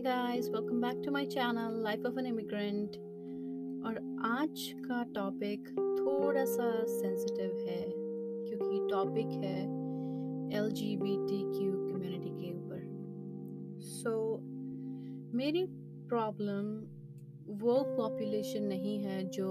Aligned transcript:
Hi 0.00 0.12
guys 0.12 0.48
welcome 0.48 0.80
back 0.80 1.02
to 1.04 1.12
my 1.12 1.26
channel 1.26 1.82
life 1.82 2.06
of 2.06 2.18
an 2.18 2.26
immigrant 2.26 2.90
और 3.86 3.96
आज 4.24 4.74
का 4.76 5.02
topic 5.14 5.68
थोड़ा 5.70 6.44
सा 6.44 6.84
सेंसिटिव 6.84 7.56
है 7.68 7.84
क्योंकि 7.88 8.88
टॉपिक 8.90 9.26
है 9.26 9.60
L 10.58 10.70
G 10.70 10.96
B 10.96 11.16
T 11.26 11.40
Q 11.58 11.72
community 11.72 12.30
के 12.30 12.52
ऊपर। 12.52 12.80
सो 13.80 14.10
so, 14.10 15.34
मेरी 15.34 15.66
प्रॉब्लम 16.08 16.72
वो 17.60 17.74
पॉपुलेशन 17.96 18.62
नहीं 18.62 18.98
है 18.98 19.22
जो 19.28 19.50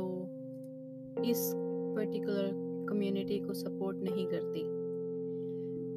इस 1.25 1.51
पर्टिकुलर 1.55 2.51
कम्युनिटी 2.89 3.39
को 3.39 3.53
सपोर्ट 3.53 3.97
नहीं 3.97 4.27
करती। 4.27 4.63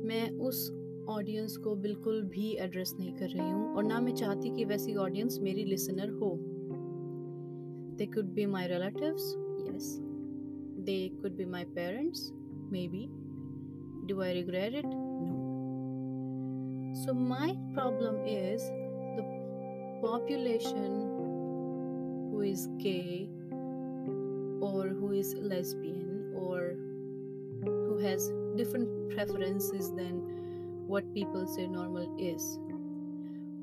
मैं 0.08 0.30
उस 0.30 0.70
ऑडियंस 1.08 1.56
को 1.56 1.74
बिल्कुल 1.76 2.22
भी 2.22 2.56
एड्रेस 2.60 2.94
नहीं 3.00 3.12
कर 3.12 3.28
रही 3.28 3.50
हूँ 3.50 3.74
और 3.76 3.84
ना 3.84 4.00
मैं 4.00 4.14
चाहती 4.14 4.50
कि 4.50 4.64
वैसी 4.64 4.94
ऑडियंस 4.94 5.38
मेरी 5.42 5.64
लिसनर 5.64 6.10
हो। 6.10 6.36
They 7.98 8.06
could 8.06 8.24
be 8.24 8.46
my 8.46 8.66
relatives 8.66 9.34
yes 9.68 9.98
they 10.86 11.08
could 11.08 11.36
be 11.36 11.44
my 11.44 11.64
parents 11.64 12.30
may 12.72 12.88
be 12.88 13.06
do 14.06 14.20
I 14.20 14.32
regret 14.32 14.74
it 14.74 14.86
no 14.86 15.40
so 16.94 17.14
my 17.14 17.52
problem 17.56 18.16
is 18.26 18.62
the 19.16 19.24
population 20.02 21.08
who 22.32 22.40
is 22.40 22.66
gay 22.78 23.28
or 24.60 24.88
who 24.88 25.12
is 25.12 25.34
lesbian 25.34 26.32
or 26.34 26.76
who 27.64 27.98
has 27.98 28.30
different 28.56 29.10
preferences 29.10 29.90
than 29.90 30.41
what 30.87 31.13
people 31.13 31.47
say 31.47 31.67
normal 31.67 32.15
is. 32.17 32.59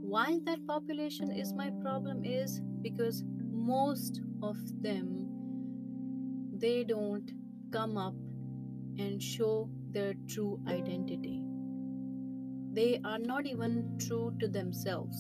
Why 0.01 0.39
that 0.45 0.67
population 0.67 1.31
is 1.31 1.53
my 1.53 1.71
problem 1.83 2.25
is 2.25 2.61
because 2.83 3.25
most 3.51 4.21
of 4.43 4.57
them 4.83 5.29
they 6.57 6.85
don't 6.85 7.31
come 7.73 7.97
up 7.97 8.15
and 8.99 9.23
show 9.23 9.69
their 9.91 10.15
true 10.29 10.61
identity. 10.69 11.43
They 12.73 13.01
are 13.05 13.19
not 13.19 13.47
even 13.47 13.99
true 13.99 14.35
to 14.41 14.49
themselves. 14.49 15.17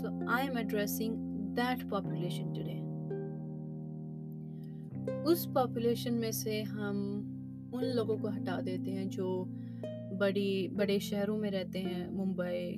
So 0.00 0.12
I 0.28 0.42
am 0.42 0.56
addressing 0.56 1.52
that 1.54 1.88
population 1.88 2.52
today. 2.54 2.80
उस 5.24 5.44
population 5.54 6.14
में 6.14 6.32
से 6.32 6.62
हम 6.62 6.96
उन 7.74 7.84
लोगों 7.96 8.16
को 8.18 8.28
हटा 8.28 8.60
देते 8.60 8.90
हैं 8.90 9.08
जो 9.08 9.26
बड़ी, 10.19 10.67
बड़े 10.67 10.99
शहरों 10.99 11.37
में 11.37 11.51
रहते 11.51 11.79
हैं, 11.79 12.09
मुंबई, 12.11 12.75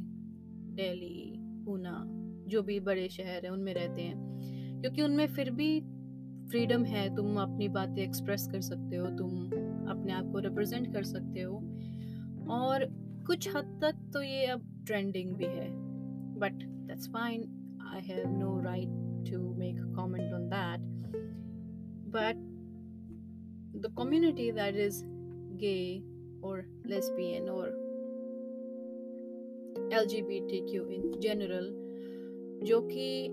दिल्ली 0.76 1.34
पूना 1.66 2.04
जो 2.48 2.62
भी 2.62 2.80
बड़े 2.80 3.10
शहर 3.10 3.46
हैं, 3.46 3.50
उनमें 3.50 3.74
रहते 3.74 4.02
हैं। 4.02 4.82
क्योंकि 4.82 5.02
उनमें 5.02 5.28
फिर 5.28 5.52
भी 5.52 5.82
फ्रीडम 6.50 6.84
है, 6.84 7.16
तुम 7.16 7.38
अपनी 7.38 7.68
बातें 7.68 8.04
एक्सप्रेस 8.04 8.48
कर 8.52 8.62
सकते 8.62 8.96
हो, 8.96 9.08
तुम 9.08 9.46
अपने 9.90 10.14
आप 10.14 10.32
को 10.32 10.40
रिप्रेजेंट 10.40 10.94
कर 10.94 11.04
सकते 11.04 11.42
हो। 11.42 11.56
और 12.50 12.86
कुछ 13.28 13.56
हद 13.56 13.80
तक 13.82 14.10
तो 14.14 14.22
ये 14.22 14.46
अब 14.46 14.84
ट्रेंडिंग 14.86 15.36
भी 15.36 15.46
है 15.46 15.70
but 16.40 16.54
that's 16.54 17.08
fine 17.08 17.42
I 17.94 18.02
have 18.02 18.38
no 18.38 18.62
right 18.62 19.32
to 19.32 19.54
make 19.56 19.76
comment 19.76 20.34
on 20.34 20.48
that 20.48 20.80
but 22.16 22.36
the 23.82 23.96
community 23.98 24.52
that 24.52 24.76
is 24.76 25.04
gay 25.56 26.11
or 26.42 26.66
lesbian 26.86 27.50
or 27.50 27.68
LGBTQ 29.92 30.72
in 30.96 31.22
general, 31.22 31.66
जो 32.64 32.82
कि 32.82 33.28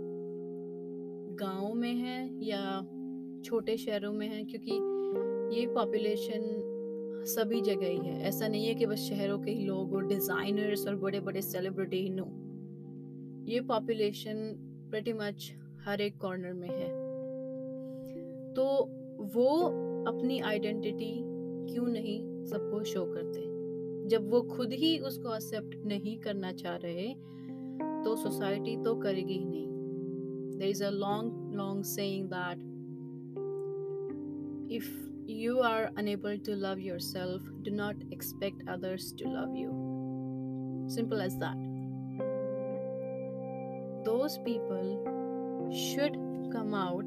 गाँव 1.35 1.75
में 1.75 1.95
है 1.95 2.45
या 2.45 2.81
छोटे 3.45 3.77
शहरों 3.77 4.13
में 4.13 4.29
है, 4.29 4.45
क्योंकि 4.45 4.73
ये 5.59 5.67
पॉपुलेशन 5.67 6.65
सभी 7.27 7.61
जगह 7.61 7.87
ही 7.87 7.99
है। 7.99 8.23
ऐसा 8.23 8.49
नहीं 8.49 8.67
है 8.67 8.75
कि 8.75 8.87
बस 8.87 8.99
शहरों 8.99 9.39
के 9.39 9.51
ही 9.51 9.65
लोग 9.65 9.93
और 9.95 10.07
डिज़ाइनर्स 10.07 10.87
और 10.87 10.97
बड़े 10.97 11.21
बड़े 11.21 11.43
सेलिब्रिटी 11.43 11.97
ही। 11.97 12.11
नो 12.11 12.25
ये 13.53 13.61
पॉपुलेशन 13.61 14.55
प्रति 14.91 15.13
मच 15.13 15.53
हर 15.85 16.01
एक 16.01 16.19
कॉर्नर 16.19 16.53
में 16.53 16.69
है। 16.69 16.89
तो 18.55 18.65
वो 19.35 19.49
अपनी 20.09 20.41
आइडेंटिटी 20.41 21.38
क्यों 21.71 21.87
नहीं 21.87 22.19
सबको 22.51 22.83
शो 22.93 23.05
करते 23.15 23.47
जब 24.09 24.31
वो 24.31 24.41
खुद 24.55 24.73
ही 24.83 24.99
उसको 25.09 25.35
एक्सेप्ट 25.35 25.75
नहीं 25.87 26.19
करना 26.21 26.53
चाह 26.63 26.77
रहे 26.85 27.09
तो 28.05 28.17
सोसाइटी 28.17 28.77
तो 28.85 28.95
करेगी 29.01 29.39
ही 29.39 29.45
नहीं 29.45 30.59
there 30.59 30.69
is 30.69 30.85
a 30.85 30.91
long 30.91 31.55
long 31.57 31.85
saying 31.85 32.29
that 32.35 32.67
if 34.73 34.91
you 35.29 35.61
are 35.61 35.91
unable 35.99 36.39
to 36.39 36.57
love 36.57 36.81
yourself, 36.81 37.43
do 37.63 37.71
not 37.71 37.97
expect 38.11 38.63
others 38.67 39.13
to 39.13 39.29
love 39.29 39.55
you. 39.55 39.69
Simple 40.89 41.21
as 41.21 41.37
that. 41.37 41.59
Those 44.07 44.39
people 44.39 45.71
should 45.71 46.17
come 46.51 46.73
out 46.73 47.05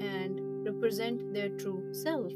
and 0.00 0.40
represent 0.64 1.34
their 1.34 1.48
true 1.48 1.82
self. 1.92 2.32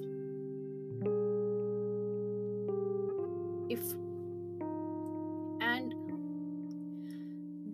If 3.68 3.80
and 5.60 5.94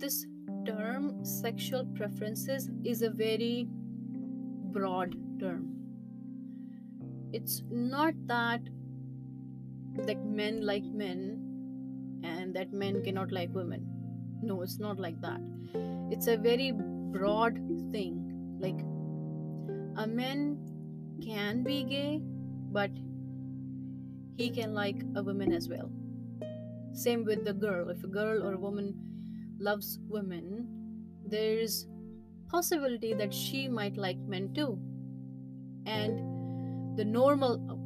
this 0.00 0.26
term 0.66 1.25
sexual 1.25 1.84
preferences 1.94 2.70
is 2.84 3.03
a 3.03 3.10
very 3.10 3.66
broad 4.72 5.14
term. 5.41 5.69
It's 7.32 7.62
not 7.70 8.14
that 8.26 8.60
like 9.97 10.22
men 10.25 10.64
like 10.64 10.84
men 10.84 12.20
and 12.24 12.54
that 12.54 12.72
men 12.72 13.03
cannot 13.03 13.32
like 13.32 13.54
women. 13.54 13.86
No 14.42 14.62
it's 14.62 14.78
not 14.78 14.98
like 14.98 15.20
that. 15.20 15.41
It's 16.10 16.26
a 16.26 16.36
very 16.36 16.72
broad 16.72 17.59
thing. 17.91 18.19
Like 18.60 18.80
a 19.97 20.06
man 20.06 20.59
can 21.22 21.62
be 21.62 21.84
gay 21.84 22.20
but 22.72 22.91
he 24.37 24.50
can 24.50 24.75
like 24.75 25.03
a 25.16 25.22
woman 25.22 25.53
as 25.53 25.69
well. 25.69 25.91
Same 26.93 27.25
with 27.25 27.44
the 27.44 27.54
girl. 27.54 27.88
If 27.91 28.04
a 28.04 28.09
girl 28.09 28.43
or 28.43 28.54
a 28.54 28.59
woman 28.59 29.56
loves 29.59 29.98
women, 30.09 30.69
there's 31.26 31.87
possibility 32.48 33.15
that 33.15 33.32
she 33.32 33.69
might 33.69 33.97
like 33.97 34.19
men 34.19 34.53
too. 34.54 34.78
And 35.87 36.97
the 36.97 37.04
normal 37.04 37.78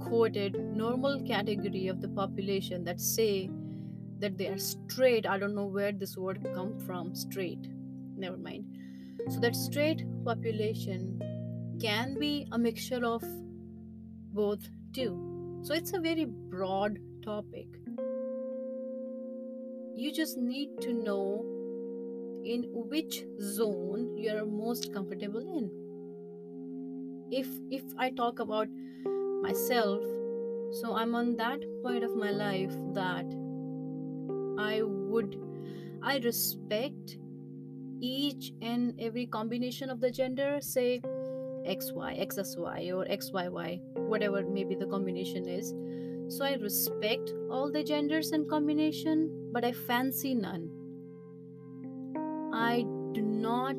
quoted 0.00 0.54
normal 0.54 1.20
category 1.26 1.88
of 1.88 2.00
the 2.00 2.08
population 2.08 2.84
that 2.84 3.00
say 3.00 3.50
that 4.18 4.36
they 4.36 4.48
are 4.48 4.58
straight, 4.58 5.26
I 5.26 5.38
don't 5.38 5.54
know 5.54 5.66
where 5.66 5.92
this 5.92 6.16
word 6.16 6.44
come 6.54 6.78
from, 6.80 7.14
straight. 7.14 7.68
Never 8.16 8.36
mind. 8.36 8.66
So 9.30 9.40
that 9.40 9.54
straight 9.54 10.04
population 10.24 11.20
can 11.80 12.18
be 12.18 12.46
a 12.50 12.58
mixture 12.58 13.04
of 13.04 13.22
both 14.32 14.68
too 14.92 15.37
so 15.62 15.74
it's 15.74 15.92
a 15.92 16.00
very 16.00 16.24
broad 16.24 16.98
topic. 17.22 17.66
You 19.94 20.12
just 20.12 20.38
need 20.38 20.80
to 20.80 20.92
know 20.92 21.44
in 22.44 22.64
which 22.72 23.24
zone 23.40 24.16
you 24.16 24.30
are 24.30 24.46
most 24.46 24.92
comfortable 24.92 25.40
in. 25.40 25.70
If 27.30 27.48
if 27.70 27.82
I 27.98 28.10
talk 28.10 28.38
about 28.38 28.68
myself, 29.42 30.02
so 30.80 30.94
I'm 30.94 31.14
on 31.14 31.36
that 31.36 31.60
point 31.82 32.04
of 32.04 32.16
my 32.16 32.30
life 32.30 32.74
that 32.94 33.26
I 34.58 34.82
would 34.82 35.36
I 36.02 36.18
respect 36.18 37.18
each 38.00 38.52
and 38.62 38.94
every 38.98 39.26
combination 39.26 39.90
of 39.90 40.00
the 40.00 40.10
gender, 40.10 40.58
say 40.60 41.00
XY, 41.68 42.26
XSY, 42.26 42.94
or 42.94 43.04
XYY, 43.04 43.80
whatever 43.94 44.42
maybe 44.42 44.74
the 44.74 44.86
combination 44.86 45.46
is. 45.46 45.74
So 46.28 46.44
I 46.44 46.54
respect 46.54 47.32
all 47.50 47.70
the 47.70 47.84
genders 47.84 48.32
and 48.32 48.48
combination, 48.48 49.30
but 49.52 49.64
I 49.64 49.72
fancy 49.72 50.34
none. 50.34 50.70
I 52.52 52.84
do 53.12 53.22
not 53.22 53.76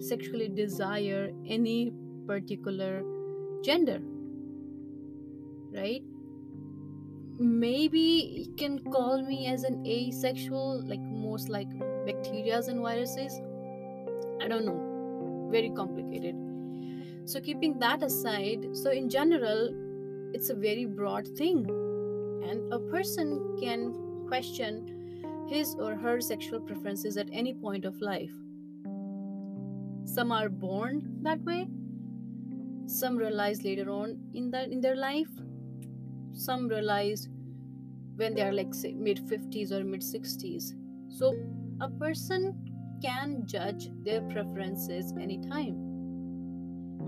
sexually 0.00 0.48
desire 0.48 1.30
any 1.46 1.92
particular 2.26 3.02
gender. 3.62 4.00
Right? 5.72 6.02
Maybe 7.38 8.46
you 8.46 8.54
can 8.56 8.78
call 8.92 9.22
me 9.22 9.46
as 9.46 9.64
an 9.64 9.84
asexual, 9.86 10.84
like 10.86 11.00
most 11.00 11.48
like 11.48 11.68
bacteria 12.06 12.60
and 12.68 12.80
viruses. 12.80 13.40
I 14.40 14.48
don't 14.48 14.64
know. 14.64 15.48
Very 15.50 15.70
complicated 15.70 16.43
so, 17.26 17.40
keeping 17.40 17.78
that 17.78 18.02
aside, 18.02 18.76
so 18.76 18.90
in 18.90 19.08
general, 19.08 19.70
it's 20.34 20.50
a 20.50 20.54
very 20.54 20.84
broad 20.84 21.26
thing, 21.38 21.64
and 22.44 22.70
a 22.70 22.78
person 22.78 23.56
can 23.58 23.94
question 24.28 25.46
his 25.48 25.74
or 25.76 25.94
her 25.94 26.20
sexual 26.20 26.60
preferences 26.60 27.16
at 27.16 27.28
any 27.32 27.54
point 27.54 27.86
of 27.86 27.98
life. 28.02 28.32
Some 30.04 30.32
are 30.32 30.50
born 30.50 31.18
that 31.22 31.40
way, 31.40 31.66
some 32.86 33.16
realize 33.16 33.64
later 33.64 33.90
on 33.90 34.18
in 34.34 34.50
that 34.50 34.70
in 34.70 34.82
their 34.82 34.96
life, 34.96 35.30
some 36.32 36.68
realize 36.68 37.28
when 38.16 38.34
they 38.34 38.42
are 38.42 38.52
like 38.52 38.74
mid 38.94 39.18
50s 39.26 39.72
or 39.72 39.82
mid 39.82 40.02
60s. 40.02 40.74
So 41.08 41.34
a 41.80 41.88
person 41.88 42.98
can 43.02 43.46
judge 43.46 43.88
their 44.02 44.20
preferences 44.22 45.12
anytime 45.18 45.83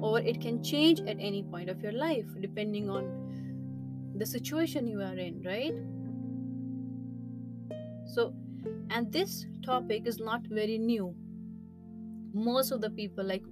or 0.07 0.21
it 0.33 0.41
can 0.41 0.63
change 0.71 1.01
at 1.13 1.23
any 1.31 1.43
point 1.55 1.71
of 1.75 1.83
your 1.87 1.93
life 1.93 2.33
depending 2.41 2.89
on 2.97 3.13
the 4.23 4.27
situation 4.33 4.87
you 4.95 5.01
are 5.01 5.17
in 5.27 5.43
right 5.43 5.79
so 8.15 8.33
and 8.91 9.13
this 9.13 9.37
topic 9.65 10.07
is 10.07 10.19
not 10.31 10.47
very 10.61 10.79
new 10.79 11.15
most 12.49 12.73
of 12.73 12.81
the 12.81 12.91
people 12.91 13.25
like 13.25 13.43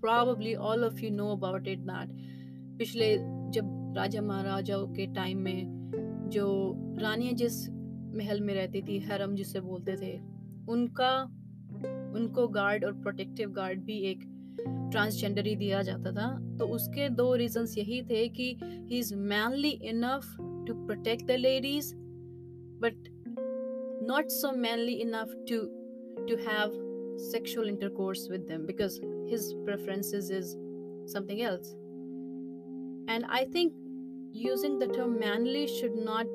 probably 0.00 0.56
all 0.56 0.84
of 0.84 1.00
you 1.00 1.10
know 1.10 1.30
about 1.40 1.74
it 1.74 1.86
that 1.92 2.08
पिछले 2.78 3.08
जब 3.54 3.94
राजा 3.96 4.20
महाराजाओं 4.22 4.86
के 4.94 5.06
time 5.14 5.38
में 5.38 6.28
जो 6.34 6.46
रानियाँ 7.00 7.32
जिस 7.42 7.58
महल 8.18 8.40
में 8.40 8.52
रहती 8.54 8.82
थी 8.82 8.98
हरम 9.06 9.34
जिसे 9.34 9.60
बोलते 9.60 9.96
थे 10.00 10.12
उनका 10.72 11.12
उनको 12.18 12.46
गार्ड 12.56 12.84
और 12.84 12.92
प्रोटेक्टिव 13.02 13.50
गार्ड 13.58 13.82
भी 13.84 13.98
एक 14.10 14.24
ट्रांसजेंडर 14.91 15.45
ही 15.45 15.55
दिया 15.55 15.81
जाता 15.83 16.11
था 16.15 16.27
तो 16.59 16.67
उसके 16.75 17.09
दो 17.15 17.33
रीजंस 17.35 17.77
यही 17.77 18.01
थे 18.09 18.27
कि 18.37 18.55
he 18.63 18.99
is 18.99 19.13
manly 19.33 19.71
enough 19.91 20.35
to 20.67 20.73
protect 20.85 21.25
the 21.27 21.35
ladies 21.39 21.93
but 22.83 23.09
not 24.09 24.29
so 24.31 24.51
manly 24.57 24.93
enough 25.05 25.33
to 25.49 25.61
to 26.27 26.35
have 26.49 26.83
sexual 27.17 27.67
intercourse 27.67 28.27
with 28.29 28.47
them 28.47 28.65
because 28.65 28.99
his 29.27 29.53
preferences 29.65 30.29
is 30.29 30.55
something 31.05 31.41
else 31.41 31.73
and 33.07 33.25
i 33.29 33.43
think 33.45 33.73
using 34.31 34.77
the 34.77 34.87
term 34.87 35.19
manly 35.19 35.65
should 35.67 35.95
not 35.95 36.25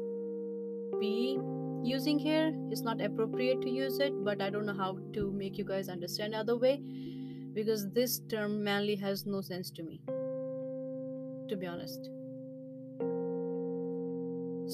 be 0.98 1.38
using 1.84 2.18
here 2.18 2.52
is 2.70 2.82
not 2.82 3.00
appropriate 3.00 3.60
to 3.62 3.70
use 3.70 3.98
it 3.98 4.12
but 4.24 4.40
i 4.40 4.50
don't 4.50 4.66
know 4.66 4.74
how 4.74 4.96
to 5.12 5.30
make 5.32 5.58
you 5.58 5.64
guys 5.64 5.88
understand 5.88 6.34
other 6.34 6.56
way 6.56 6.80
because 7.57 7.89
this 7.89 8.19
term 8.29 8.63
manly 8.63 8.95
has 8.95 9.25
no 9.25 9.41
sense 9.41 9.71
to 9.71 9.81
me, 9.81 9.99
to 11.49 11.55
be 11.57 11.65
honest. 11.65 12.11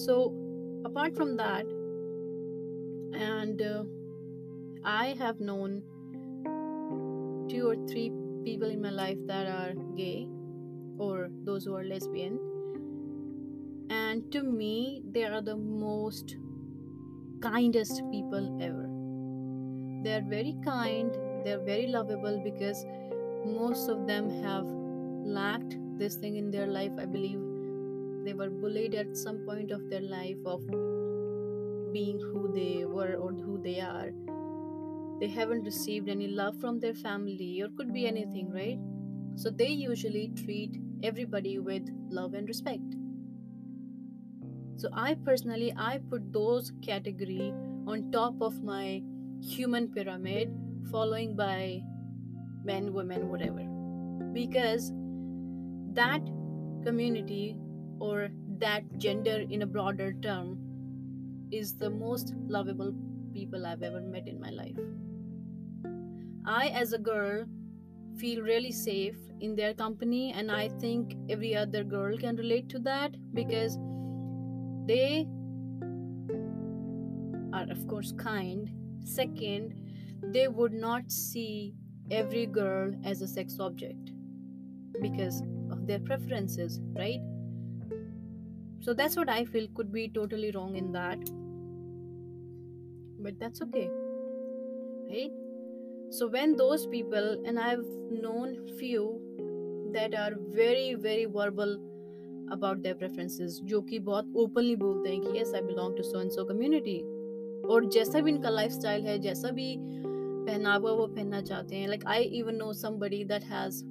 So, 0.06 0.34
apart 0.84 1.16
from 1.16 1.38
that, 1.38 1.66
and 3.18 3.62
uh, 3.62 3.84
I 4.84 5.16
have 5.18 5.40
known 5.40 5.82
two 7.50 7.70
or 7.70 7.78
three 7.88 8.12
people 8.44 8.70
in 8.70 8.82
my 8.82 8.90
life 8.90 9.20
that 9.28 9.48
are 9.48 9.74
gay 9.96 10.28
or 10.98 11.30
those 11.46 11.64
who 11.64 11.76
are 11.78 11.86
lesbian, 11.86 12.38
and 13.90 14.30
to 14.34 14.44
me, 14.44 15.04
they 15.10 15.24
are 15.24 15.42
the 15.42 15.56
most 15.56 16.36
kindest 17.42 18.02
people 18.12 18.58
ever. 18.62 18.90
They 20.04 20.16
are 20.16 20.28
very 20.30 20.58
kind, 20.66 21.18
they're 21.44 21.64
very 21.64 21.88
lovable 21.88 22.42
because 22.44 22.86
most 23.46 23.90
of 23.90 24.08
them 24.08 24.30
have 24.44 24.66
lacked 25.26 25.78
this 25.98 26.16
thing 26.16 26.38
in 26.38 26.52
their 26.52 26.68
life. 26.68 26.92
I 26.98 27.06
believe 27.06 27.40
they 28.26 28.34
were 28.34 28.50
bullied 28.50 28.96
at 28.96 29.18
some 29.18 29.40
point 29.46 29.72
of 29.72 29.90
their 29.90 30.02
life 30.02 30.38
of 30.46 30.66
being 31.92 32.20
who 32.20 32.52
they 32.54 32.86
were 32.86 33.16
or 33.16 33.32
who 33.32 33.62
they 33.62 33.80
are. 33.80 34.12
They 35.20 35.28
haven't 35.28 35.64
received 35.64 36.10
any 36.10 36.28
love 36.28 36.60
from 36.60 36.80
their 36.80 36.94
family 36.94 37.62
or 37.62 37.70
could 37.70 37.94
be 37.94 38.08
anything 38.08 38.52
right? 38.52 38.80
So 39.36 39.50
they 39.50 39.68
usually 39.68 40.32
treat 40.36 40.80
everybody 41.04 41.60
with 41.60 41.90
love 42.10 42.34
and 42.34 42.48
respect. 42.48 42.96
So 44.76 44.90
i 45.02 45.14
personally 45.26 45.74
i 45.78 46.00
put 46.10 46.34
those 46.34 46.72
category 46.86 47.54
on 47.88 48.12
top 48.12 48.42
of 48.42 48.62
my 48.64 49.02
human 49.42 49.88
pyramid 49.98 50.52
following 50.92 51.36
by 51.36 51.82
men, 52.64 52.94
women, 52.94 53.30
whatever. 53.30 53.64
Because 54.34 54.92
that 55.94 56.22
community 56.84 57.58
or 58.00 58.30
that 58.60 58.84
gender 58.98 59.46
in 59.50 59.62
a 59.62 59.66
broader 59.66 60.14
term 60.14 60.58
is 61.52 61.78
the 61.78 61.90
most 61.90 62.34
lovable 62.48 62.94
people 63.34 63.66
I've 63.66 63.84
ever 63.84 64.02
met 64.02 64.28
in 64.28 64.40
my 64.40 64.50
life. 64.50 64.78
I, 66.46 66.68
as 66.70 66.94
a 66.94 66.98
girl, 66.98 67.46
feel 68.18 68.42
really 68.42 68.72
safe 68.72 69.18
in 69.40 69.56
their 69.56 69.74
company, 69.74 70.34
and 70.34 70.52
I 70.52 70.70
think 70.80 71.16
every 71.30 71.56
other 71.56 71.84
girl 71.84 72.18
can 72.18 72.36
relate 72.36 72.70
to 72.70 72.80
that 72.80 73.16
because 73.34 73.78
they 74.86 75.28
are, 77.54 77.70
of 77.70 77.88
course, 77.88 78.14
kind. 78.18 78.72
Second, 79.04 79.74
they 80.23 80.49
would 80.49 80.73
not 80.73 81.11
see 81.11 81.75
every 82.11 82.47
girl 82.47 82.93
as 83.05 83.23
a 83.23 83.29
sex 83.29 83.59
object 83.61 84.13
because 85.01 85.43
of 85.71 85.87
their 85.87 85.99
preferences, 86.01 86.81
right? 86.97 87.21
So 88.81 88.95
that's 88.95 89.17
what 89.17 89.29
I 89.29 89.45
feel 89.45 89.69
could 89.75 89.93
be 89.93 90.09
totally 90.09 90.51
wrong 90.53 90.77
in 90.77 90.93
that. 90.93 91.19
But 93.21 93.39
that's 93.39 93.61
okay, 93.63 93.91
right? 95.11 95.31
So 96.11 96.29
when 96.29 96.57
those 96.57 96.87
people, 96.87 97.43
and 97.45 97.59
I've 97.59 97.85
known 98.11 98.67
few 98.79 99.21
that 99.93 100.15
are 100.15 100.33
very, 100.51 100.95
very 100.95 101.27
verbal 101.27 101.79
about 102.51 102.83
their 102.83 102.95
preferences, 102.95 103.61
जो 103.61 103.81
कि 103.83 103.99
बहुत 103.99 104.33
openly 104.37 104.77
बोलते 104.77 105.11
हैं 105.11 105.21
कि 105.21 105.39
yes 105.39 105.53
I 105.53 105.61
belong 105.61 105.97
to 105.97 106.05
so 106.05 106.19
and 106.19 106.33
so 106.33 106.45
community 106.45 107.03
और 107.69 107.89
जैसा 107.93 108.21
भी 108.21 108.31
इनका 108.31 108.51
lifestyle 108.51 109.05
है 109.07 109.19
जैसा 109.19 109.51
भी 109.51 109.77
पहनावा 110.46 110.92
वो 110.92 111.08
पहनना 111.08 111.42
चाहते 111.42 111.76
हैं। 111.76 111.88
Like 111.88 112.06
I 112.08 112.24
even 112.40 112.56
know 112.56 112.72
somebody 112.76 113.24
that 113.26 113.44
has 113.46 113.84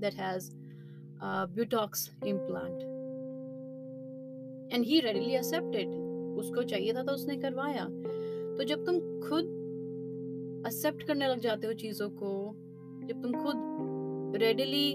that 0.00 0.14
has 0.14 0.50
Botox 1.54 2.10
implant 2.26 2.80
and 4.72 4.84
he 4.84 5.00
readily 5.00 5.34
accepted 5.34 5.88
उसको 6.38 6.62
चाहिए 6.64 6.92
था 6.94 7.02
तो 7.02 7.12
उसने 7.12 7.36
करवाया। 7.36 7.84
तो 8.56 8.64
जब 8.64 8.84
तुम 8.86 8.98
खुद 9.20 9.44
एक्सेप्ट 10.66 11.02
करने 11.02 11.28
लग 11.28 11.40
जाते 11.40 11.66
हो 11.66 11.72
चीज़ों 11.74 12.08
को, 12.12 12.30
जब 13.04 13.22
तुम 13.22 13.32
खुद 13.42 14.38
रेडीली 14.42 14.94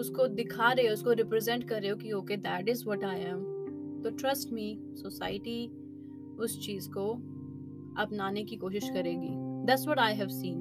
उसको 0.00 0.26
दिखा 0.28 0.72
रहे 0.72 0.86
हो, 0.86 0.92
उसको 0.92 1.12
रिप्रेजेंट 1.12 1.68
कर 1.68 1.80
रहे 1.82 1.90
हो 1.90 1.96
कि 1.96 2.12
okay 2.12 2.36
that 2.38 2.68
is 2.68 2.84
what 2.84 3.04
I 3.04 3.20
am 3.22 3.44
तो 4.02 4.10
ट्रस्ट 4.12 4.52
मी 4.52 4.78
सोसाइटी 4.96 5.66
उस 6.40 6.58
चीज़ 6.66 6.88
को 6.90 7.10
अपनाने 8.02 8.44
की 8.44 8.56
कोशिश 8.56 8.88
करेगी। 8.90 9.49
That's 9.70 9.86
what 9.86 9.98
I 9.98 10.14
have 10.14 10.28
seen 10.28 10.58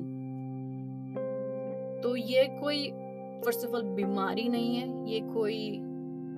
तो 2.03 2.15
ये 2.15 2.45
कोई 2.61 2.89
फ़र्स्ट 3.45 3.65
ऑफ़ 3.65 3.75
ऑल 3.75 3.83
बीमारी 3.95 4.47
नहीं 4.49 4.75
है, 4.75 5.11
ये 5.11 5.19
कोई 5.33 5.79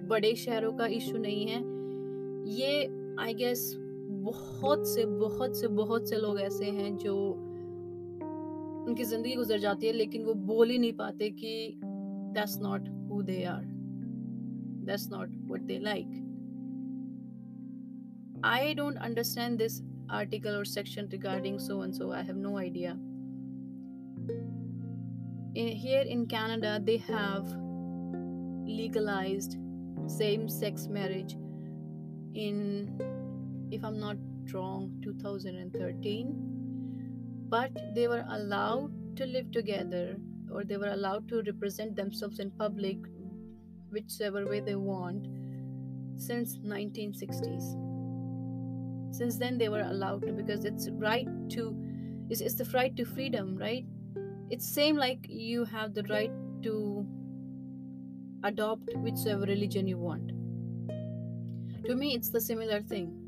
बड़े 0.10 0.34
शहरों 0.36 0.72
का 0.74 0.86
इशू 0.96 1.18
नहीं 1.18 1.46
है। 1.48 1.60
ये 2.52 2.72
आई 3.20 3.34
गेस 3.34 3.74
बहुत 4.24 4.88
से 4.88 5.06
बहुत 5.06 5.60
से 5.60 5.68
बहुत 5.68 6.10
से 6.10 6.18
लोग 6.18 6.40
ऐसे 6.42 6.70
हैं 6.72 6.96
जो 6.98 7.16
उनकी 8.88 9.04
ज़िंदगी 9.04 9.36
गुजर 9.36 9.60
जाती 9.60 9.88
है, 9.88 9.94
लेकिन 9.94 10.24
वो 10.24 10.34
बोल 10.34 10.70
ही 10.70 10.78
नहीं 10.78 10.94
पाते 10.94 11.30
कि 11.30 11.54
that's 12.36 12.58
not 12.62 12.90
who 13.12 13.22
they 13.24 13.44
are 13.44 13.64
that's 14.86 15.10
not 15.12 15.30
what 15.46 15.62
they 15.62 15.80
like 15.80 16.08
I 18.46 18.74
don't 18.74 18.98
understand 18.98 19.58
this 19.58 19.82
article 20.12 20.56
or 20.56 20.66
section 20.66 21.08
regarding 21.12 21.60
so 21.60 21.82
and 21.82 21.96
so. 21.96 22.12
I 22.12 22.22
have 22.22 22.36
no 22.36 22.58
idea. 22.58 22.98
In, 25.56 25.68
here 25.68 26.02
in 26.02 26.26
Canada, 26.28 26.80
they 26.84 26.98
have 26.98 27.46
legalized 28.66 29.58
same 30.08 30.48
sex 30.50 30.88
marriage 30.88 31.36
in, 32.34 33.00
if 33.72 33.84
I'm 33.84 34.00
not 34.00 34.18
wrong, 34.54 34.92
2013. 35.04 36.48
But 37.50 37.72
they 37.96 38.08
were 38.08 38.26
allowed 38.30 39.18
to 39.18 39.26
live 39.26 39.52
together 39.52 40.18
or 40.52 40.64
they 40.64 40.78
were 40.78 40.90
allowed 40.90 41.28
to 41.30 41.42
represent 41.44 41.96
themselves 41.96 42.40
in 42.40 42.52
public 42.52 42.98
whichever 43.90 44.46
way 44.48 44.60
they 44.62 44.76
want 44.76 45.28
since 46.16 46.58
1960s 46.60 47.91
since 49.12 49.38
then 49.38 49.58
they 49.58 49.70
were 49.70 49.82
allowed 49.82 50.26
to 50.26 50.34
because 50.34 50.66
it's 50.66 50.90
right 50.92 51.28
to 51.50 51.76
it's, 52.30 52.42
it's 52.42 52.56
the 52.56 52.66
right 52.74 52.96
to 52.96 53.06
freedom 53.06 53.58
right 53.58 53.86
it's 54.50 54.68
same 54.68 54.96
like 54.96 55.26
you 55.30 55.66
have 55.66 55.94
the 55.94 56.04
right 56.04 56.32
to 56.64 57.06
adopt 58.44 58.96
whichever 58.98 59.42
religion 59.42 59.88
you 59.88 59.98
want 59.98 60.32
to 61.86 61.96
me 61.96 62.16
it's 62.16 62.30
the 62.30 62.42
similar 62.42 62.82
thing 62.82 63.22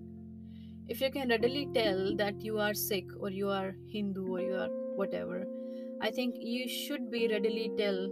if 0.87 0.99
you 0.99 1.09
can 1.09 1.29
readily 1.29 1.69
tell 1.73 2.15
that 2.17 2.41
you 2.41 2.59
are 2.59 2.73
Sikh 2.73 3.09
or 3.19 3.29
you 3.29 3.49
are 3.49 3.73
Hindu 3.87 4.27
or 4.27 4.41
you 4.41 4.53
are 4.55 4.67
whatever, 4.95 5.45
I 6.01 6.11
think 6.11 6.35
you 6.37 6.67
should 6.67 7.09
be 7.09 7.27
readily 7.29 7.71
tell 7.77 8.09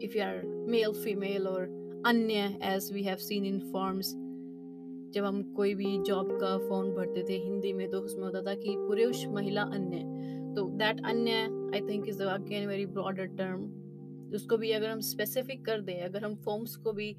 if 0.00 0.16
you 0.16 0.22
are 0.22 0.42
male, 0.66 0.92
female, 0.92 1.46
or 1.46 1.68
anya, 2.04 2.56
as 2.60 2.90
we 2.92 3.04
have 3.04 3.20
seen 3.20 3.44
in 3.44 3.60
forms. 3.70 4.16
जब 5.12 5.24
हम 5.24 5.42
कोई 5.54 5.74
भी 5.74 5.98
job 5.98 6.30
का 6.40 6.56
form 6.68 6.90
भरते 6.90 7.22
थे 7.22 7.38
हिंदी 7.38 7.72
में 7.72 7.90
तो 7.90 8.00
उसमें 8.00 8.24
होता 8.24 8.42
था 8.42 8.54
कि 8.54 8.74
पुरुष, 8.78 9.26
महिला, 9.26 9.62
अन्य। 9.62 9.98
तो 10.56 10.68
दैट 10.68 11.04
अन्य 11.04 11.32
I 11.74 11.80
think 11.80 12.08
is 12.08 12.22
again 12.22 12.66
very 12.68 12.86
broader 12.86 13.24
term 13.24 13.70
उसको 14.34 14.56
भी 14.56 14.70
अगर 14.70 14.88
हम 14.88 15.00
स्पेसिफिक 15.00 15.64
कर 15.64 15.80
दें, 15.80 16.00
अगर 16.00 16.24
हम 16.24 16.34
फॉर्म्स 16.34 16.76
को 16.76 16.92
भी 16.92 17.16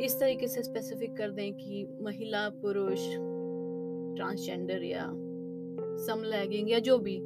इस 0.00 0.20
तरीके 0.20 0.48
से 0.48 0.62
स्पेसिफिक 0.62 1.16
कर 1.16 1.30
दें 1.30 1.54
कि 1.54 1.86
महिला, 2.02 2.48
पुरुष 2.48 3.06
ट्रांसजेंडर 4.16 4.82
या 4.82 5.06
समलैगिंग 6.06 6.70
या 6.70 6.78
जो 6.78 6.98
भी 6.98 7.16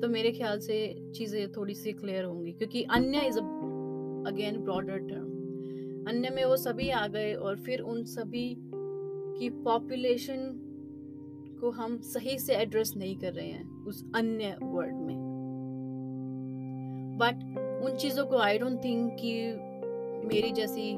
तो 0.00 0.08
मेरे 0.08 0.32
ख्याल 0.32 0.58
से 0.58 0.76
चीज़ें 1.14 1.52
थोड़ी 1.52 1.74
सी 1.74 1.92
क्लियर 1.92 2.24
होंगी। 2.24 2.52
क्योंकि 2.52 2.82
अन्य 2.82 3.26
इज़ 3.26 3.38
अगेन 3.38 4.60
ब्रॉडर 4.60 4.98
टर्म 4.98 5.32
अन्य 6.08 6.30
में 6.30 6.44
वो 6.44 6.56
सभी 6.56 6.88
आ 6.90 7.06
गए 7.06 7.34
और 7.34 7.56
फिर 7.56 7.80
उन 7.80 8.04
सभी 8.04 8.56
की 9.38 9.48
पॉपुलेशन 9.50 10.60
को 11.60 11.70
हम 11.70 11.98
सही 12.00 12.38
से 12.38 12.54
एड्रेस 12.54 12.92
नहीं 12.96 13.16
कर 13.16 13.32
रहे 13.32 13.48
हैं 13.48 13.84
उस 13.84 14.04
अन्य 14.14 14.56
वर्ड 14.62 14.94
में। 14.94 15.16
बट 17.18 17.42
उन 17.84 17.96
चीज़ों 17.96 18.26
को 18.26 18.38
आई 18.38 18.58
डोंट 18.58 18.84
थिंक 18.84 19.12
कि 19.20 19.34
मेरी 20.28 20.52
जैसी 20.52 20.94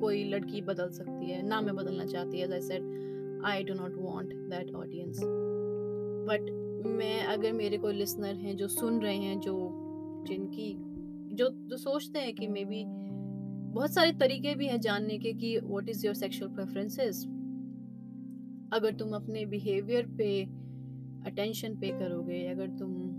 कोई 0.00 0.24
लड़की 0.24 0.60
बदल 0.60 0.88
सकती 0.88 1.30
है, 1.30 1.42
ना 1.42 1.60
मैं 1.60 1.74
बदलना 1.76 2.04
चाहती 2.04 2.38
है 2.38 2.52
I 2.52 2.60
said 2.60 3.42
I 3.44 3.62
do 3.62 3.74
not 3.74 3.94
want 3.96 4.34
that 4.34 4.74
audience 4.74 5.20
but 6.28 6.50
मैं, 6.86 7.22
अगर 7.24 7.52
मेरे 7.52 7.78
कोई 7.78 7.92
लिसनर 7.92 8.34
हैं 8.34 8.56
जो 8.56 8.68
सुन 8.68 9.00
रहे 9.00 9.16
हैं, 9.16 9.40
जो 9.40 9.70
जिनकी, 10.28 10.74
जो 11.34 11.48
जो 11.50 11.76
सोचते 11.76 12.18
हैं 12.18 12.34
कि 12.34 12.46
मे 12.46 12.64
बी 12.64 12.84
बहुत 13.72 13.94
सारे 13.94 14.12
तरीके 14.12 14.54
भी 14.54 14.66
हैं 14.66 14.80
जानने 14.80 15.18
के 15.18 15.32
कि 15.32 15.58
what 15.58 15.88
is 15.88 16.06
your 16.06 16.14
sexual 16.14 16.54
preferences 16.54 17.24
अगर 18.72 18.94
तुम 18.94 19.12
अपने 19.12 19.46
बिहेवियर 19.46 20.06
पे 20.06 20.42
अटेंशन 21.26 21.76
पे 21.76 21.88
करोगे, 21.88 22.46
अगर 22.46 22.66
तुम 22.66 23.12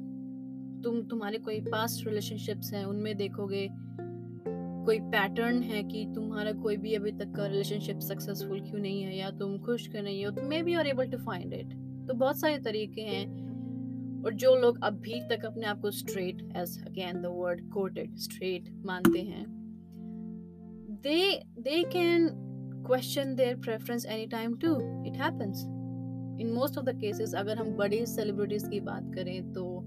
तुम, 0.84 1.02
तुम्हारे 1.02 1.38
कोई 1.38 1.60
पास्ट 1.60 2.08
रिलेशनशिप्स 2.08 2.74
हैं, 2.74 2.86
उनमें 2.86 3.18
देखोगे 3.18 3.70
कोई 4.86 5.00
पैटर्न 5.00 5.62
है 5.62 5.84
कि 5.84 6.06
तुम्हारा 6.16 6.52
कोई 6.52 6.78
भी 6.78 6.94
अभी 6.94 7.12
तक 7.12 7.34
का 7.36 7.46
रिलेशनशिप 7.46 8.00
सक्सेसफुल 8.00 8.62
क्यों 8.62 8.80
नहीं 8.80 9.02
है 9.02 9.18
या 9.18 9.32
तुम 9.32 9.58
खुश 9.58 9.88
क्यों 9.88 10.04
नहीं 10.04 10.26
हो 10.26 10.32
तो 10.32 10.42
maybe 10.64 10.74
are 10.74 10.88
able 10.88 11.06
to 11.06 11.18
find 11.18 11.54
it 11.54 11.74
तो 12.08 12.14
बहुत 12.14 12.40
सारे 12.40 12.58
तरीके 12.58 13.02
हैं 13.02 13.26
और 14.26 14.34
जो 14.34 14.56
लोग 14.56 14.84
अभी 14.84 15.22
तक 15.30 15.46
अपने 15.46 15.66
आप 15.66 15.82
को 15.82 15.92
straight 15.92 16.54
as 16.58 16.84
again 16.88 17.22
the 17.22 17.26
word 17.26 17.70
quoted 17.70 18.16
straight 18.16 18.70
मानते 18.86 19.20
हैं। 19.20 19.63
They 21.04 21.84
can 21.84 22.30
question 22.88 23.36
their 23.36 23.56
preference 23.56 24.06
any 24.06 24.26
time 24.26 24.56
to 24.58 24.76
it 25.06 25.18
happens 25.18 25.64
in 26.42 26.52
most 26.54 26.78
of 26.78 26.86
the 26.86 27.00
cases 27.02 27.34
अगर 27.36 27.58
हम 27.58 27.70
बड़ी 27.70 28.06
सेलिब्रिटीज 28.06 28.68
की 28.68 28.80
बात 28.80 29.12
करें 29.16 29.54
तो 29.54 29.84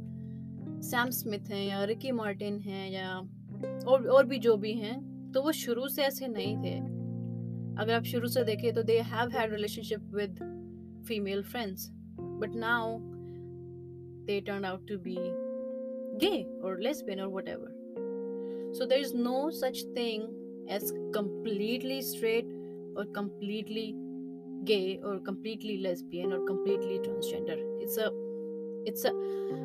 सैम 0.82 1.10
स्मिथ 1.10 1.38
हैं 1.38 1.68
या 1.68 1.84
रिकी 1.84 2.12
मार्टिन 2.12 2.58
हैं 2.60 2.90
या 2.90 3.18
और 3.86 4.06
और 4.06 4.26
भी 4.26 4.38
जो 4.38 4.56
भी 4.56 4.72
हैं 4.72 5.30
तो 5.32 5.42
वो 5.42 5.52
शुरू 5.52 5.88
से 5.88 6.02
ऐसे 6.02 6.28
नहीं 6.28 6.56
थे। 6.56 6.78
अगर 7.82 7.92
आप 7.92 8.02
शुरू 8.02 8.28
से 8.28 8.44
देखें 8.44 8.74
तो 8.74 8.82
they 8.82 8.98
have 8.98 9.28
had 9.28 9.52
relationship 9.52 10.00
with 10.00 10.38
female 11.08 11.42
friends 11.42 11.90
but 12.20 12.54
now 12.54 12.98
they 14.26 14.40
turn 14.40 14.64
out 14.64 14.88
to 14.88 14.98
be 14.98 15.16
gay 16.26 16.42
और 16.42 16.82
lesbian 16.82 17.20
or 17.20 17.28
whatever. 17.28 17.70
So 18.72 18.86
there 18.86 19.00
is 19.00 19.14
no 19.14 19.50
such 19.50 19.78
thing 19.94 20.45
as 20.70 20.90
completely 21.14 22.02
straight 22.02 22.44
और 22.98 23.12
कम्प्लीटली 23.16 23.92
गे 24.64 24.94
और 25.04 25.18
कम्प्लीटली 25.18 25.76
लेसबियन 25.76 26.32
और 26.32 26.46
completely 26.48 26.98
transgender 26.98 27.78
it's 27.82 27.98
it's 28.88 29.06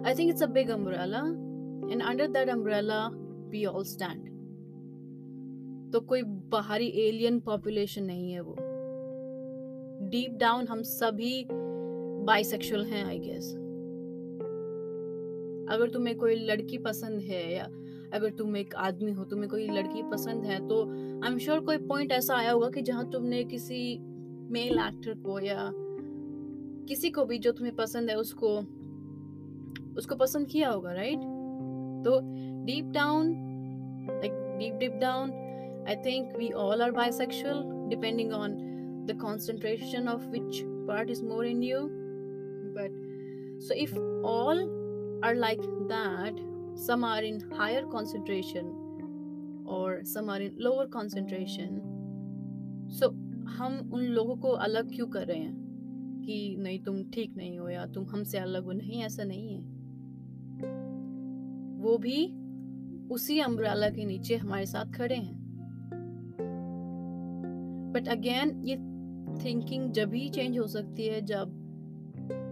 I 0.07 0.13
think 0.15 0.29
it's 0.29 0.43
a 0.43 0.45
big 0.45 0.69
umbrella 0.69 1.19
and 1.91 2.01
under 2.01 2.27
that 2.27 2.49
umbrella 2.49 3.07
we 3.49 3.65
all 3.65 3.83
stand 3.83 4.31
तो 5.93 5.99
कोई 5.99 6.21
बाहरी 6.23 6.87
alien 6.87 7.39
population 7.39 8.03
नहीं 8.03 8.31
है 8.31 8.41
वो. 8.41 8.55
Deep 10.09 10.31
down 10.31 10.67
हम 10.67 10.81
सभी 10.81 11.45
बाइसेक्सुअल 12.25 12.85
हैं 12.85 13.05
आई 13.05 13.19
गेस 13.19 13.53
अगर 15.75 15.89
तुम्हें 15.89 16.17
कोई 16.17 16.35
लड़की 16.35 16.77
पसंद 16.77 17.19
है 17.21 17.53
या 17.53 17.67
अगर 18.13 18.29
तुम 18.29 18.57
एक 18.57 18.75
आदमी 18.75 19.11
हो, 19.11 19.23
तुम्हें 19.25 19.49
कोई 19.49 19.67
लड़की 19.67 20.03
पसंद 20.11 20.45
है 20.45 20.59
तो 20.67 20.81
आई 21.25 21.31
एम 21.31 21.37
श्योर 21.37 21.59
कोई 21.59 21.77
पॉइंट 21.87 22.11
ऐसा 22.11 22.35
आया 22.35 22.51
होगा 22.51 22.69
कि 22.69 22.81
जहाँ 22.81 23.09
तुमने 23.11 23.43
किसी 23.43 23.97
मेल 24.51 24.79
एक्टर 24.79 25.13
को 25.25 25.39
या 25.39 25.69
किसी 26.87 27.09
को 27.09 27.25
भी 27.25 27.37
जो 27.39 27.51
तुम्हें 27.51 27.75
पसंद 27.75 28.09
है, 28.09 28.15
उसको 28.15 28.57
उसको 29.97 30.15
पसंद 30.15 30.47
किया 30.47 30.69
होगा 30.69 30.93
राइट 30.93 31.19
तो 32.05 32.19
deep 32.65 32.91
down 32.93 33.27
like 34.09 34.33
deep 34.59 34.73
deep 34.79 34.99
down 35.01 35.31
I 35.89 35.95
think 36.05 36.35
we 36.37 36.49
all 36.65 36.81
are 36.81 36.91
bisexual 36.91 37.63
depending 37.89 38.33
on 38.33 38.57
the 39.01 39.17
concentration 39.21 40.07
of 40.07 40.25
which 40.27 40.57
part 40.87 41.09
is 41.09 41.21
more 41.23 41.43
in 41.43 41.61
you. 41.63 41.79
But, 42.75 42.91
so 43.59 43.73
if 43.75 43.93
all 44.23 44.59
are 45.23 45.35
like 45.35 45.63
that 45.89 46.37
some 46.81 47.01
are 47.01 47.23
in 47.23 47.39
higher 47.39 47.83
concentration 47.83 48.65
or 49.65 49.91
some 49.99 50.29
are 50.29 50.41
in 50.41 50.57
lower 50.67 50.85
concentration. 50.97 51.69
So, 52.97 53.13
हम 53.47 53.91
उन 53.93 54.01
लोगों 54.01 54.35
को 54.35 54.47
अलग 54.47 54.95
क्यों 54.95 55.07
कर 55.07 55.27
रहे 55.27 55.39
हैं? 55.39 55.61
कि 56.25 56.55
नहीं, 56.59 56.79
तुम 56.79 57.03
ठीक 57.03 57.35
नहीं 57.35 57.59
हो 57.59 57.69
या 57.69 57.85
तुम 57.85 58.05
हमसे 58.05 58.37
अलग 58.37 58.63
हो? 58.63 58.71
नहीं, 58.71 59.03
ऐसा 59.03 59.23
नहीं 59.23 59.53
है। 59.53 59.61
वो 61.81 61.97
भी 61.97 62.33
उसी 63.13 63.39
अम्ब्रेला 63.39 63.89
के 63.89 64.05
नीचे 64.05 64.35
हमारे 64.35 64.65
साथ 64.65 64.93
खड़े 64.93 65.15
हैं। 65.15 65.41
बट 67.93 68.07
अगेन 68.07 68.61
ये 68.65 68.75
थिंकिंग 69.45 69.91
जब 69.91 70.13
ही 70.13 70.29
चेंज 70.29 70.59
हो 70.59 70.67
सकती 70.67 71.05
है, 71.05 71.21
जब 71.21 71.60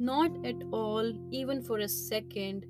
not 0.00 0.46
at 0.46 0.62
all, 0.72 1.12
even 1.32 1.62
for 1.62 1.78
a 1.78 1.88
second, 1.88 2.64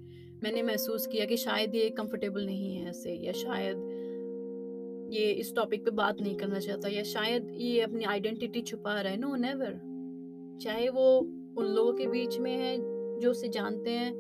मैंने 0.45 0.63
महसूस 0.63 1.07
किया 1.07 1.25
कि 1.25 1.37
शायद 1.37 1.75
ये 1.75 1.91
कंफर्टेबल 1.91 2.47
नहीं 2.47 2.77
है 2.77 2.91
ऐसे, 2.91 3.15
या 3.15 3.33
शायद 3.33 3.77
ये 5.13 5.31
इस 5.31 5.55
टॉपिक 5.57 5.85
पे 5.85 5.91
बात 5.91 6.21
नहीं 6.21 6.37
करना 6.37 6.59
चाहता, 6.59 6.89
या 6.89 7.03
शायद 7.03 7.49
ये 7.55 7.81
अपनी 7.81 8.05
आइडेंटिटी 8.05 8.63
छुपा 8.63 9.01
रहा 9.01 9.13
है। 9.13 9.19
नो 9.19 9.35
नेवर 9.35 9.81
चाहे 10.63 10.89
वो 10.89 11.19
उन 11.59 11.65
लोगों 11.65 11.93
के 11.93 12.07
बीच 12.07 12.39
में 12.39 12.57
है 12.57 12.77
जो 13.21 13.31
उसे 13.31 13.49
जानते 13.49 13.91
हैं, 13.91 14.13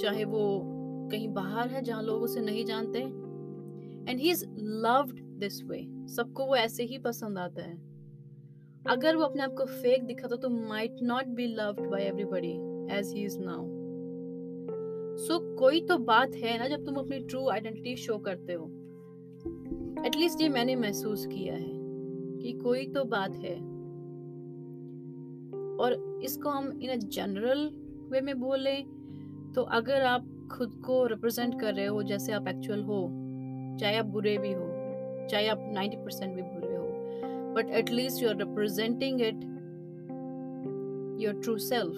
चाहे 0.00 0.24
वो 0.24 0.62
कहीं 1.10 1.28
बाहर 1.28 1.68
है 1.68 1.82
जहाँ 1.82 2.02
लोग 2.02 2.22
उसे 2.22 2.40
नहीं 2.40 2.64
जानते 2.64 2.98
and 4.10 4.20
he 4.20 4.30
is 4.30 4.44
loved 4.58 5.20
this 5.20 5.62
way 5.64 5.86
सबको 6.08 6.46
वो 6.46 6.56
ऐसे 6.56 6.84
ही 6.84 6.98
पसंद 6.98 7.38
आता 7.38 7.62
है। 7.62 7.93
अगर 8.86 9.16
वो 9.16 9.24
अपने 9.24 9.42
आप 9.42 9.54
को 9.54 9.64
फेक 9.64 10.02
दिखाता 10.02 10.36
तो 10.36 10.48
might 10.48 10.96
not 11.02 11.26
be 11.26 11.46
loved 11.46 11.90
by 11.90 12.02
everybody 12.02 12.52
as 12.94 13.12
he 13.14 13.24
is 13.24 13.38
now 13.40 13.62
so 15.18 15.38
कोई 15.56 15.80
तो 15.80 15.96
बात 15.98 16.34
है 16.34 16.58
ना 16.58 16.68
जब 16.68 16.84
तुम 16.86 16.94
अपनी 16.94 17.18
ट्रू 17.18 17.48
आइडेंटिटी 17.48 17.96
शो 17.96 18.18
करते 18.18 18.52
हो। 18.52 18.64
एटलीस्ट 20.06 20.40
ये 20.40 20.48
मैंने 20.48 20.76
महसूस 20.76 21.26
किया 21.26 21.54
है 21.54 21.72
कि 22.38 22.52
कोई 22.52 22.86
तो 22.86 23.04
बात 23.04 23.36
है। 23.36 23.54
और 25.76 26.20
इसको 26.24 26.50
हम 26.50 26.78
इन 26.82 26.90
अ 26.90 26.96
जनरल 26.96 27.70
वे 28.10 28.20
में 28.20 28.40
बोले 28.40 28.76
तो 29.54 29.62
अगर 29.62 30.02
आप 30.02 30.48
खुद 30.52 30.74
को 30.86 31.06
रिप्रेजेंट 31.06 31.60
कर 31.60 31.74
रहे 31.74 31.86
हो, 31.86 32.02
जैसे 32.02 32.32
आप 32.32 32.48
एक्चुअल 32.48 32.82
हो, 32.82 33.00
चाहे 33.80 33.96
आप 33.96 34.06
बुरे 34.06 34.38
भी 34.38 34.52
हो, 34.52 34.68
चाहे 35.30 35.48
आप 35.48 35.58
90 35.74 35.96
परसेंट 35.96 36.36
भी 36.36 36.42
बुरे 36.42 36.63
but 37.54 37.70
at 37.70 37.90
least 37.90 38.20
you 38.20 38.28
are 38.28 38.36
representing 38.36 39.20
it, 39.20 39.44
your 41.22 41.34
true 41.34 41.58
self, 41.58 41.96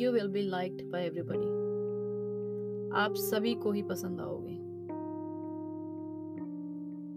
you 0.00 0.12
will 0.12 0.28
be 0.28 0.42
liked 0.54 0.82
by 0.92 1.02
everybody. 1.10 1.50
आप 2.96 3.14
सभी 3.18 3.54
को 3.62 3.72
ही 3.72 3.82
पसंद 3.82 4.20
आओगे। 4.20 4.56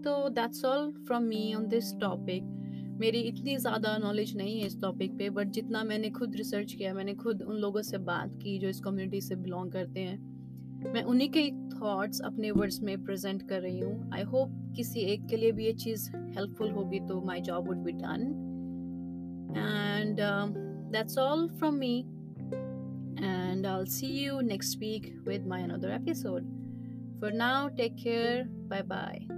तो 0.04 0.28
that's 0.34 0.64
all 0.64 0.90
from 1.06 1.22
me 1.24 1.42
on 1.54 1.66
this 1.68 1.92
topic 2.00 2.42
मेरी 3.00 3.20
इतनी 3.20 3.56
ज़्यादा 3.56 3.96
नॉलेज 3.98 4.36
नहीं 4.36 4.58
है 4.60 4.66
इस 4.66 4.80
टॉपिक 4.80 5.12
पे 5.18 5.28
बट 5.30 5.50
जितना 5.56 5.82
मैंने 5.84 6.10
खुद 6.10 6.34
रिसर्च 6.36 6.72
किया, 6.72 6.94
मैंने 6.94 7.14
खुद 7.14 7.42
उन 7.42 7.56
लोगों 7.56 7.82
से 7.82 7.98
बात 7.98 8.38
की 8.42 8.58
जो 8.58 8.68
इस 8.68 8.80
कम्युनिटी 8.80 9.20
से 9.20 9.36
बिलोंग 9.36 9.72
करते 9.72 10.00
हैं, 10.00 10.18
मैं 10.94 11.02
उन्हीं 11.02 11.28
के 11.28 11.42
थॉट्स 11.82 12.20
अपने 12.20 12.50
वर्ड्स 12.50 12.80
में 12.80 13.04
प्रेजेंट 13.04 13.48
कर 13.48 13.60
रही 13.60 13.80
हूँ। 13.80 14.10
आई 14.14 14.22
होप 14.22 14.72
किसी 14.76 15.00
एक 15.00 15.26
के 15.26 15.36
लिए 15.36 15.52
भी 15.52 15.64
ये 15.64 15.72
चीज़ 15.72 16.10
हेल्पफुल 16.16 16.70
होगी 16.70 17.00
तो 17.00 17.20
my 17.20 17.40
job 17.40 17.68
would 17.68 17.76
be 17.76 17.92
done 17.92 18.26
and 19.56 20.20
that's 20.92 21.18
all 21.18 21.48
from 21.48 21.74
me 21.74 21.98
and 23.24 23.66
I 23.66 23.84
see 23.86 24.06
you 24.06 24.40
next 24.40 24.78
week 24.78 25.24
with 25.28 25.46
my 25.46 25.62
another 25.62 25.90
episode 25.90 26.42
for 27.20 27.32
now 27.32 27.68
take 27.68 27.94
care 27.94 28.44
bye 28.48 28.82
bye. 28.82 29.37